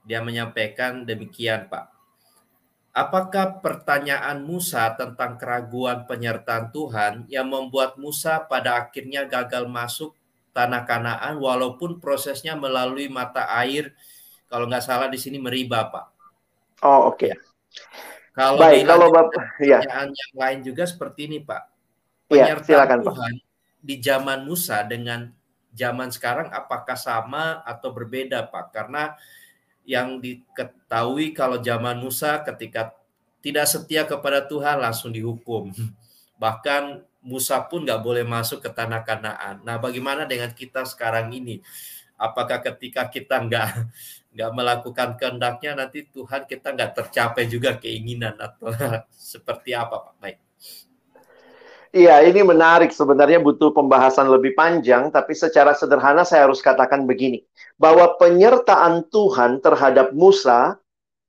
[0.06, 1.92] Dia menyampaikan demikian Pak.
[2.96, 10.16] Apakah pertanyaan Musa tentang keraguan penyertaan Tuhan yang membuat Musa pada akhirnya gagal masuk
[10.56, 13.92] tanah Kanaan walaupun prosesnya melalui mata air
[14.48, 16.15] kalau nggak salah di sini meriba Pak.
[16.84, 17.30] Oh oke.
[17.30, 17.34] Okay.
[18.36, 19.80] Kalau Baik, kalau Bapak ya.
[19.80, 21.64] pertanyaan yang lain juga seperti ini Pak.
[22.28, 23.46] Penyertaan ya, silakan, Tuhan Pak.
[23.80, 25.32] di zaman Musa dengan
[25.72, 28.76] zaman sekarang apakah sama atau berbeda Pak?
[28.76, 29.16] Karena
[29.88, 32.92] yang diketahui kalau zaman Musa ketika
[33.40, 35.72] tidak setia kepada Tuhan langsung dihukum.
[36.42, 39.64] Bahkan Musa pun nggak boleh masuk ke tanah Kanaan.
[39.66, 41.64] Nah, bagaimana dengan kita sekarang ini?
[42.16, 43.68] Apakah ketika kita nggak
[44.36, 48.72] nggak melakukan kehendaknya nanti Tuhan kita nggak tercapai juga keinginan atau
[49.12, 50.16] seperti apa Pak?
[50.20, 50.38] Baik.
[51.96, 52.92] Iya, ini menarik.
[52.92, 57.40] Sebenarnya butuh pembahasan lebih panjang, tapi secara sederhana saya harus katakan begini,
[57.80, 60.76] bahwa penyertaan Tuhan terhadap Musa,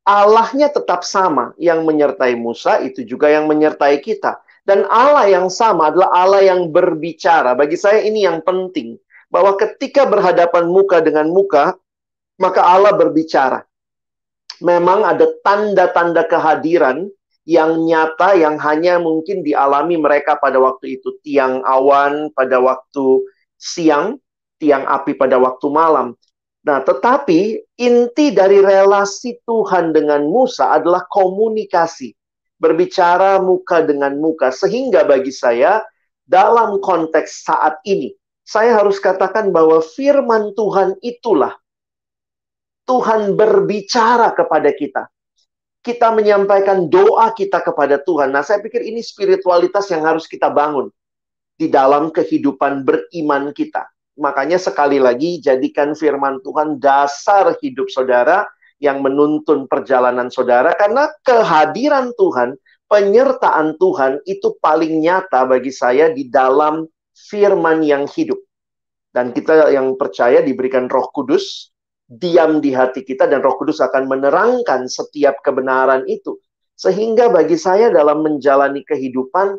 [0.02, 1.54] Allahnya tetap sama.
[1.54, 4.42] Yang menyertai Musa itu juga yang menyertai kita.
[4.66, 7.54] Dan Allah yang sama adalah Allah yang berbicara.
[7.54, 8.98] Bagi saya ini yang penting.
[9.26, 11.74] Bahwa ketika berhadapan muka dengan muka,
[12.38, 13.64] maka Allah berbicara.
[14.62, 17.10] Memang ada tanda-tanda kehadiran
[17.46, 23.22] yang nyata yang hanya mungkin dialami mereka pada waktu itu tiang awan pada waktu
[23.54, 24.18] siang,
[24.58, 26.16] tiang api pada waktu malam.
[26.66, 32.10] Nah, tetapi inti dari relasi Tuhan dengan Musa adalah komunikasi,
[32.58, 35.78] berbicara muka dengan muka sehingga bagi saya
[36.26, 38.10] dalam konteks saat ini
[38.46, 41.58] saya harus katakan bahwa firman Tuhan itulah
[42.86, 45.10] Tuhan berbicara kepada kita
[45.86, 48.34] kita menyampaikan doa kita kepada Tuhan.
[48.34, 50.90] Nah, saya pikir ini spiritualitas yang harus kita bangun
[51.54, 53.86] di dalam kehidupan beriman kita.
[54.18, 58.50] Makanya sekali lagi jadikan firman Tuhan dasar hidup saudara
[58.82, 62.58] yang menuntun perjalanan saudara karena kehadiran Tuhan,
[62.90, 66.82] penyertaan Tuhan itu paling nyata bagi saya di dalam
[67.16, 68.38] firman yang hidup.
[69.08, 71.72] Dan kita yang percaya diberikan Roh Kudus
[72.04, 76.36] diam di hati kita dan Roh Kudus akan menerangkan setiap kebenaran itu.
[76.76, 79.56] Sehingga bagi saya dalam menjalani kehidupan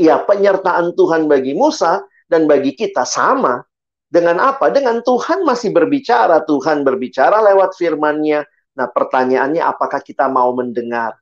[0.00, 3.60] ya penyertaan Tuhan bagi Musa dan bagi kita sama.
[4.08, 4.70] Dengan apa?
[4.70, 8.46] Dengan Tuhan masih berbicara, Tuhan berbicara lewat firman-Nya.
[8.78, 11.18] Nah, pertanyaannya apakah kita mau mendengar?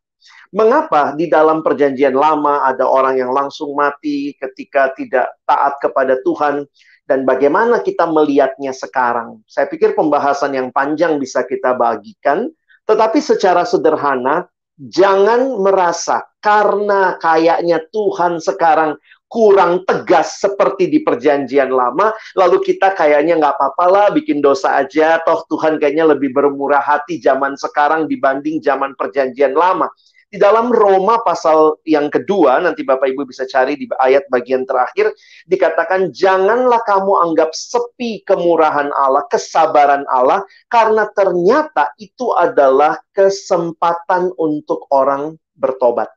[0.53, 6.69] Mengapa di dalam perjanjian lama ada orang yang langsung mati ketika tidak taat kepada Tuhan?
[7.03, 9.43] dan bagaimana kita melihatnya sekarang.
[9.45, 12.49] Saya pikir pembahasan yang panjang bisa kita bagikan,
[12.87, 14.47] tetapi secara sederhana
[14.79, 18.99] jangan merasa karena kayaknya Tuhan sekarang
[19.33, 25.25] kurang tegas seperti di perjanjian lama, lalu kita kayaknya nggak apa-apa lah bikin dosa aja,
[25.25, 29.89] toh Tuhan kayaknya lebih bermurah hati zaman sekarang dibanding zaman perjanjian lama.
[30.33, 35.12] Di dalam Roma pasal yang kedua, nanti Bapak Ibu bisa cari di ayat bagian terakhir,
[35.45, 40.40] dikatakan janganlah kamu anggap sepi kemurahan Allah, kesabaran Allah,
[40.73, 46.09] karena ternyata itu adalah kesempatan untuk orang bertobat.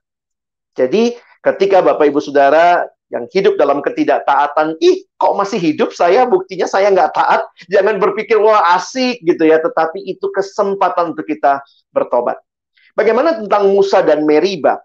[0.79, 6.71] Jadi ketika Bapak Ibu Saudara yang hidup dalam ketidaktaatan, ih kok masih hidup saya, buktinya
[6.71, 11.59] saya nggak taat, jangan berpikir wah asik gitu ya, tetapi itu kesempatan untuk kita
[11.91, 12.39] bertobat.
[12.95, 14.79] Bagaimana tentang Musa dan Meriba?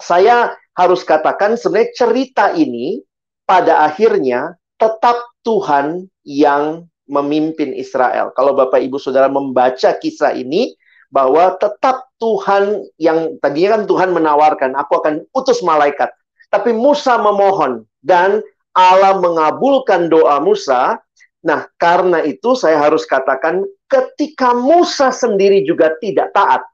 [0.00, 3.04] Saya harus katakan sebenarnya cerita ini
[3.44, 8.32] pada akhirnya tetap Tuhan yang memimpin Israel.
[8.34, 10.74] Kalau Bapak Ibu Saudara membaca kisah ini
[11.12, 16.10] bahwa tetap Tuhan yang tadinya kan Tuhan menawarkan, aku akan utus malaikat.
[16.50, 18.42] Tapi Musa memohon dan
[18.76, 20.98] Allah mengabulkan doa Musa.
[21.46, 26.66] Nah, karena itu saya harus katakan ketika Musa sendiri juga tidak taat,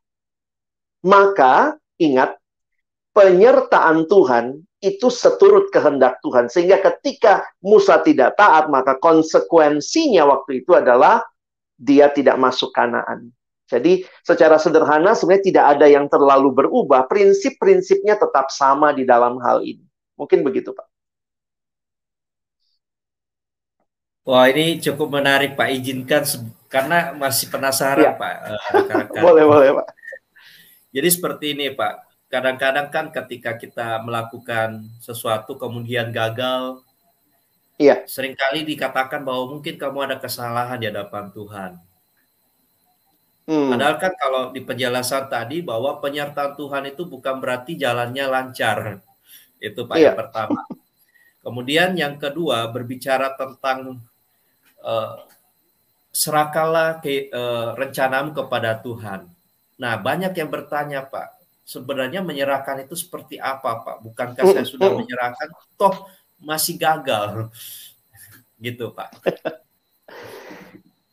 [1.03, 2.39] maka ingat
[3.13, 6.51] penyertaan Tuhan itu seturut kehendak Tuhan.
[6.51, 11.23] Sehingga ketika Musa tidak taat, maka konsekuensinya waktu itu adalah
[11.79, 13.31] dia tidak masuk Kanaan.
[13.71, 17.09] Jadi secara sederhana sebenarnya tidak ada yang terlalu berubah.
[17.09, 19.87] Prinsip-prinsipnya tetap sama di dalam hal ini.
[20.19, 20.87] Mungkin begitu Pak.
[24.23, 25.69] Wah ini cukup menarik Pak.
[25.73, 26.23] Izinkan
[26.69, 28.13] karena masih penasaran ya.
[28.13, 28.35] Pak.
[28.45, 29.87] Uh, boleh boleh Pak.
[30.93, 36.85] Jadi seperti ini Pak, kadang-kadang kan ketika kita melakukan sesuatu kemudian gagal,
[37.81, 38.05] iya.
[38.05, 41.73] sering kali dikatakan bahwa mungkin kamu ada kesalahan di hadapan Tuhan.
[43.43, 43.75] Hmm.
[43.75, 49.03] Padahal kan kalau di penjelasan tadi bahwa penyertaan Tuhan itu bukan berarti jalannya lancar.
[49.59, 50.13] Itu Pak iya.
[50.13, 50.63] yang pertama.
[51.43, 53.99] Kemudian yang kedua berbicara tentang
[54.79, 55.27] uh,
[56.15, 59.27] serakalah ke, uh, rencanamu kepada Tuhan.
[59.83, 63.97] Nah, banyak yang bertanya, Pak, sebenarnya menyerahkan itu seperti apa, Pak?
[64.07, 66.07] Bukankah saya sudah menyerahkan, toh
[66.39, 67.51] masih gagal?
[68.63, 69.11] gitu, Pak.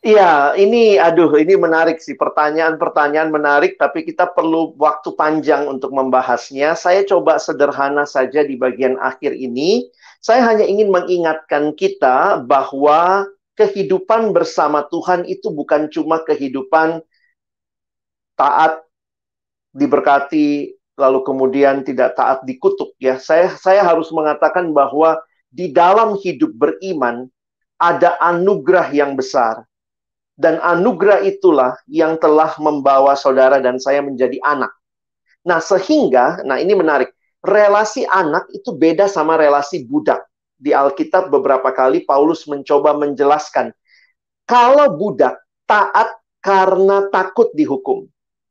[0.06, 6.78] Iya, ini aduh, ini menarik sih pertanyaan-pertanyaan menarik, tapi kita perlu waktu panjang untuk membahasnya.
[6.78, 9.90] Saya coba sederhana saja di bagian akhir ini.
[10.22, 13.26] Saya hanya ingin mengingatkan kita bahwa
[13.60, 17.04] kehidupan bersama Tuhan itu bukan cuma kehidupan
[18.40, 18.80] taat
[19.76, 23.20] diberkati lalu kemudian tidak taat dikutuk ya.
[23.20, 25.20] Saya saya harus mengatakan bahwa
[25.52, 27.28] di dalam hidup beriman
[27.80, 29.64] ada anugerah yang besar.
[30.40, 34.72] Dan anugerah itulah yang telah membawa saudara dan saya menjadi anak.
[35.44, 37.12] Nah, sehingga nah ini menarik.
[37.40, 40.24] Relasi anak itu beda sama relasi budak.
[40.60, 43.72] Di Alkitab beberapa kali Paulus mencoba menjelaskan
[44.44, 48.08] kalau budak taat karena takut dihukum.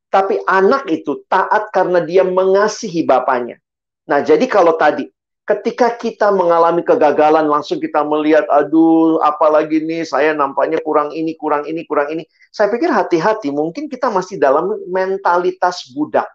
[0.08, 3.60] Tapi anak itu taat karena dia mengasihi bapaknya.
[4.08, 5.04] Nah, jadi kalau tadi
[5.44, 11.68] ketika kita mengalami kegagalan langsung kita melihat aduh apalagi nih saya nampaknya kurang ini, kurang
[11.68, 12.24] ini, kurang ini.
[12.48, 16.28] Saya pikir hati-hati, mungkin kita masih dalam mentalitas budak.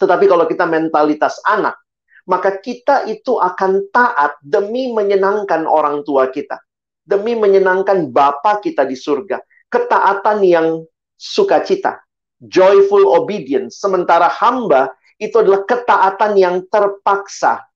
[0.00, 1.76] Tetapi kalau kita mentalitas anak,
[2.24, 6.56] maka kita itu akan taat demi menyenangkan orang tua kita.
[7.04, 9.40] Demi menyenangkan Bapa kita di surga.
[9.68, 10.80] Ketaatan yang
[11.20, 12.00] sukacita
[12.40, 13.78] joyful obedience.
[13.78, 17.68] Sementara hamba itu adalah ketaatan yang terpaksa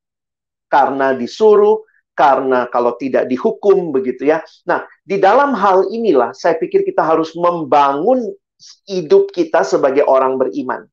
[0.72, 1.84] karena disuruh,
[2.16, 4.40] karena kalau tidak dihukum begitu ya.
[4.64, 8.32] Nah, di dalam hal inilah saya pikir kita harus membangun
[8.88, 10.88] hidup kita sebagai orang beriman.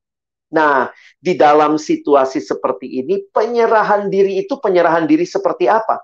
[0.52, 6.04] Nah, di dalam situasi seperti ini, penyerahan diri itu penyerahan diri seperti apa?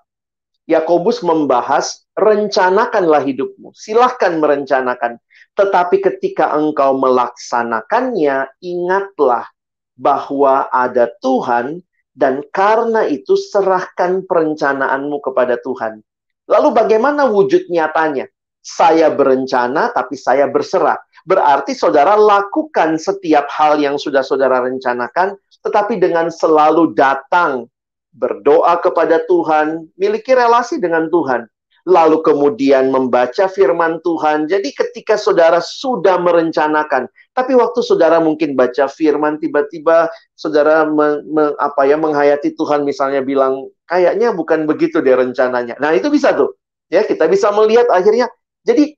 [0.67, 3.75] Yakobus membahas rencanakanlah hidupmu.
[3.75, 5.19] Silahkan merencanakan.
[5.58, 9.50] Tetapi ketika engkau melaksanakannya, ingatlah
[9.98, 11.82] bahwa ada Tuhan
[12.13, 16.06] dan karena itu serahkan perencanaanmu kepada Tuhan.
[16.46, 18.30] Lalu bagaimana wujud nyatanya?
[18.62, 21.02] Saya berencana tapi saya berserah.
[21.26, 25.34] Berarti saudara lakukan setiap hal yang sudah saudara rencanakan,
[25.65, 27.65] tetapi dengan selalu datang
[28.13, 31.50] berdoa kepada Tuhan, miliki relasi dengan Tuhan
[31.88, 34.52] lalu kemudian membaca firman Tuhan.
[34.52, 41.56] Jadi ketika saudara sudah merencanakan, tapi waktu saudara mungkin baca firman tiba-tiba saudara me, me,
[41.63, 45.79] apa ya menghayati Tuhan misalnya bilang kayaknya bukan begitu deh rencananya.
[45.79, 46.60] Nah, itu bisa tuh.
[46.92, 48.27] Ya, kita bisa melihat akhirnya
[48.67, 48.92] jadi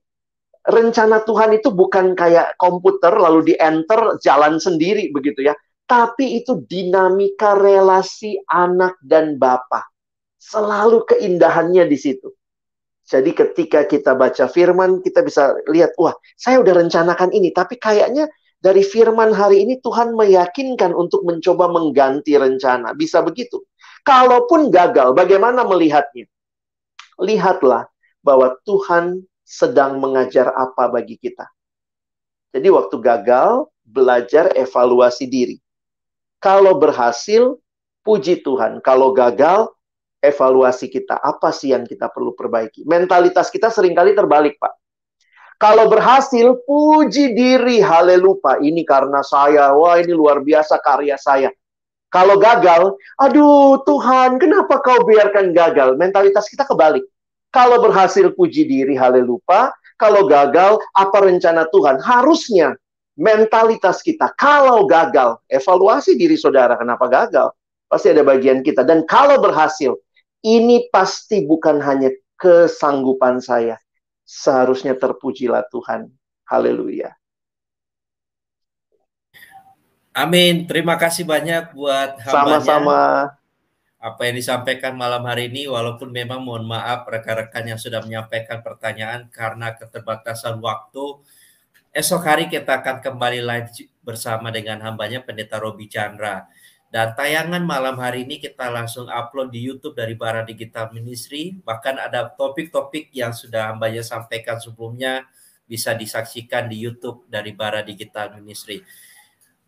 [0.66, 5.54] rencana Tuhan itu bukan kayak komputer lalu di enter jalan sendiri begitu ya.
[5.86, 9.86] Tapi itu dinamika relasi anak dan bapak.
[10.38, 12.30] Selalu keindahannya di situ.
[13.10, 18.30] Jadi ketika kita baca firman, kita bisa lihat, wah, saya udah rencanakan ini, tapi kayaknya
[18.62, 22.94] dari firman hari ini Tuhan meyakinkan untuk mencoba mengganti rencana.
[22.94, 23.66] Bisa begitu.
[24.06, 26.30] Kalaupun gagal, bagaimana melihatnya?
[27.18, 27.90] Lihatlah
[28.22, 31.50] bahwa Tuhan sedang mengajar apa bagi kita.
[32.54, 35.58] Jadi waktu gagal, belajar evaluasi diri.
[36.38, 37.58] Kalau berhasil,
[38.06, 38.78] puji Tuhan.
[38.86, 39.66] Kalau gagal,
[40.20, 41.18] evaluasi kita.
[41.18, 42.84] Apa sih yang kita perlu perbaiki?
[42.84, 44.72] Mentalitas kita sering kali terbalik, Pak.
[45.60, 48.64] Kalau berhasil, puji diri, haleluya.
[48.64, 51.52] Ini karena saya, wah ini luar biasa karya saya.
[52.08, 56.00] Kalau gagal, aduh Tuhan, kenapa kau biarkan gagal?
[56.00, 57.04] Mentalitas kita kebalik.
[57.52, 59.68] Kalau berhasil, puji diri, haleluya.
[60.00, 62.00] Kalau gagal, apa rencana Tuhan?
[62.00, 62.72] Harusnya
[63.20, 64.32] mentalitas kita.
[64.40, 67.52] Kalau gagal, evaluasi diri saudara, kenapa gagal?
[67.84, 68.80] Pasti ada bagian kita.
[68.80, 69.92] Dan kalau berhasil,
[70.40, 72.08] ini pasti bukan hanya
[72.40, 73.76] kesanggupan saya.
[74.24, 76.08] Seharusnya terpujilah Tuhan.
[76.48, 77.12] Haleluya.
[80.10, 80.66] Amin.
[80.66, 83.30] Terima kasih banyak buat Sama-sama.
[84.00, 89.28] Apa yang disampaikan malam hari ini, walaupun memang mohon maaf rekan-rekan yang sudah menyampaikan pertanyaan
[89.28, 91.20] karena keterbatasan waktu.
[91.92, 93.68] Esok hari kita akan kembali live
[94.00, 96.48] bersama dengan hambanya Pendeta Robi Chandra.
[96.90, 101.54] Dan tayangan malam hari ini kita langsung upload di YouTube dari Bara Digital Ministry.
[101.62, 105.22] Bahkan ada topik-topik yang sudah hambanya sampaikan sebelumnya
[105.70, 108.82] bisa disaksikan di YouTube dari Bara Digital Ministry.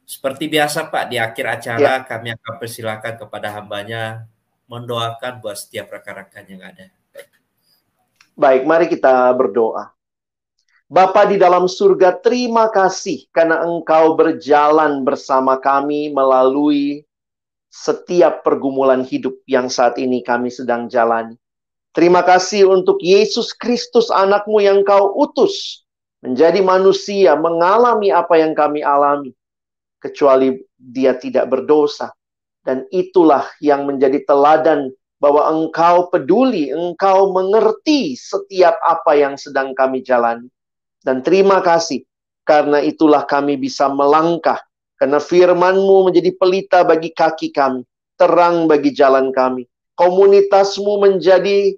[0.02, 2.02] Seperti biasa Pak, di akhir acara ya.
[2.02, 4.26] kami akan persilakan kepada hambanya
[4.66, 6.90] mendoakan buat setiap rekan-rekan yang ada.
[8.34, 9.94] Baik, mari kita berdoa.
[10.90, 17.06] Bapa di dalam surga, terima kasih karena Engkau berjalan bersama kami melalui
[17.72, 21.40] setiap pergumulan hidup yang saat ini kami sedang jalani.
[21.96, 25.84] Terima kasih untuk Yesus Kristus anakmu yang kau utus
[26.20, 29.32] menjadi manusia, mengalami apa yang kami alami.
[29.98, 32.12] Kecuali dia tidak berdosa.
[32.62, 39.98] Dan itulah yang menjadi teladan bahwa engkau peduli, engkau mengerti setiap apa yang sedang kami
[39.98, 40.46] jalani.
[41.02, 42.06] Dan terima kasih,
[42.46, 44.62] karena itulah kami bisa melangkah
[45.02, 47.82] karena firmanmu menjadi pelita bagi kaki kami,
[48.14, 49.66] terang bagi jalan kami.
[49.98, 51.74] Komunitasmu menjadi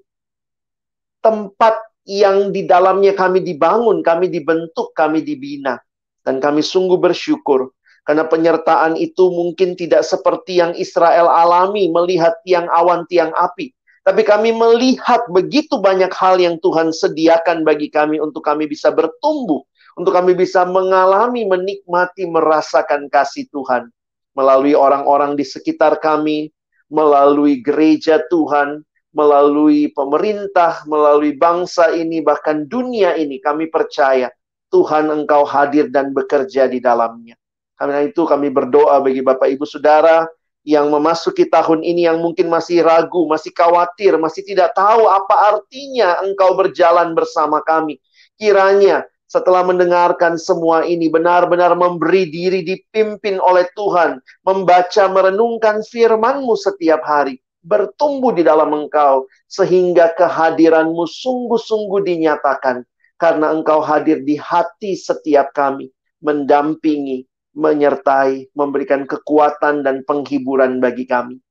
[1.25, 1.73] tempat
[2.05, 5.81] yang di dalamnya kami dibangun, kami dibentuk, kami dibina.
[6.21, 7.73] Dan kami sungguh bersyukur
[8.05, 13.73] karena penyertaan itu mungkin tidak seperti yang Israel alami melihat tiang awan, tiang api.
[14.05, 19.65] Tapi kami melihat begitu banyak hal yang Tuhan sediakan bagi kami untuk kami bisa bertumbuh
[19.95, 23.91] untuk kami bisa mengalami, menikmati, merasakan kasih Tuhan
[24.35, 26.51] melalui orang-orang di sekitar kami,
[26.91, 28.83] melalui gereja Tuhan,
[29.15, 33.39] melalui pemerintah, melalui bangsa ini, bahkan dunia ini.
[33.39, 34.29] Kami percaya
[34.75, 37.39] Tuhan Engkau hadir dan bekerja di dalamnya.
[37.79, 40.27] Karena itu kami berdoa bagi Bapak Ibu Saudara
[40.67, 46.19] yang memasuki tahun ini yang mungkin masih ragu, masih khawatir, masih tidak tahu apa artinya
[46.27, 48.03] engkau berjalan bersama kami.
[48.35, 57.03] Kiranya setelah mendengarkan semua ini benar-benar memberi diri dipimpin oleh Tuhan, membaca merenungkan firman-Mu setiap
[57.03, 62.87] hari, bertumbuh di dalam Engkau sehingga kehadiran-Mu sungguh-sungguh dinyatakan
[63.19, 65.91] karena Engkau hadir di hati setiap kami,
[66.23, 67.27] mendampingi,
[67.59, 71.43] menyertai, memberikan kekuatan dan penghiburan bagi kami.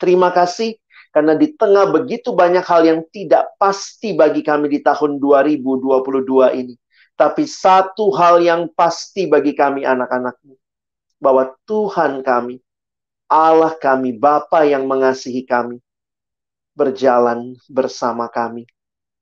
[0.00, 0.80] Terima kasih
[1.12, 6.74] karena di tengah begitu banyak hal yang tidak pasti bagi kami di tahun 2022 ini.
[7.12, 10.56] Tapi satu hal yang pasti bagi kami anak-anakmu.
[11.22, 12.58] Bahwa Tuhan kami,
[13.30, 15.78] Allah kami, Bapa yang mengasihi kami,
[16.74, 18.66] berjalan bersama kami.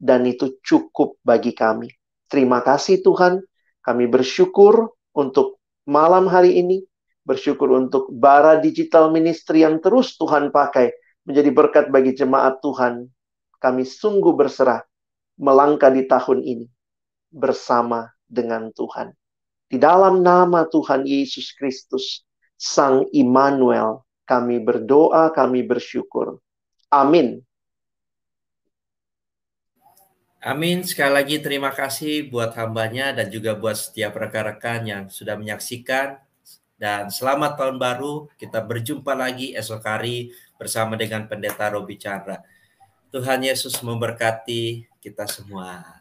[0.01, 1.93] Dan itu cukup bagi kami.
[2.31, 3.43] Terima kasih Tuhan.
[3.85, 6.81] Kami bersyukur untuk malam hari ini.
[7.21, 10.89] Bersyukur untuk bara digital ministry yang terus Tuhan pakai
[11.29, 13.13] menjadi berkat bagi jemaat Tuhan.
[13.61, 14.81] Kami sungguh berserah
[15.37, 16.65] melangkah di tahun ini
[17.31, 19.15] bersama dengan Tuhan.
[19.71, 22.27] Di dalam nama Tuhan Yesus Kristus,
[22.59, 26.43] Sang Immanuel, kami berdoa, kami bersyukur.
[26.91, 27.43] Amin.
[30.41, 30.83] Amin.
[30.83, 36.17] Sekali lagi terima kasih buat hambanya dan juga buat setiap rekan-rekan yang sudah menyaksikan.
[36.81, 38.25] Dan selamat tahun baru.
[38.41, 42.41] Kita berjumpa lagi esok hari bersama dengan Pendeta Robi Chandra.
[43.13, 46.00] Tuhan Yesus memberkati kita semua.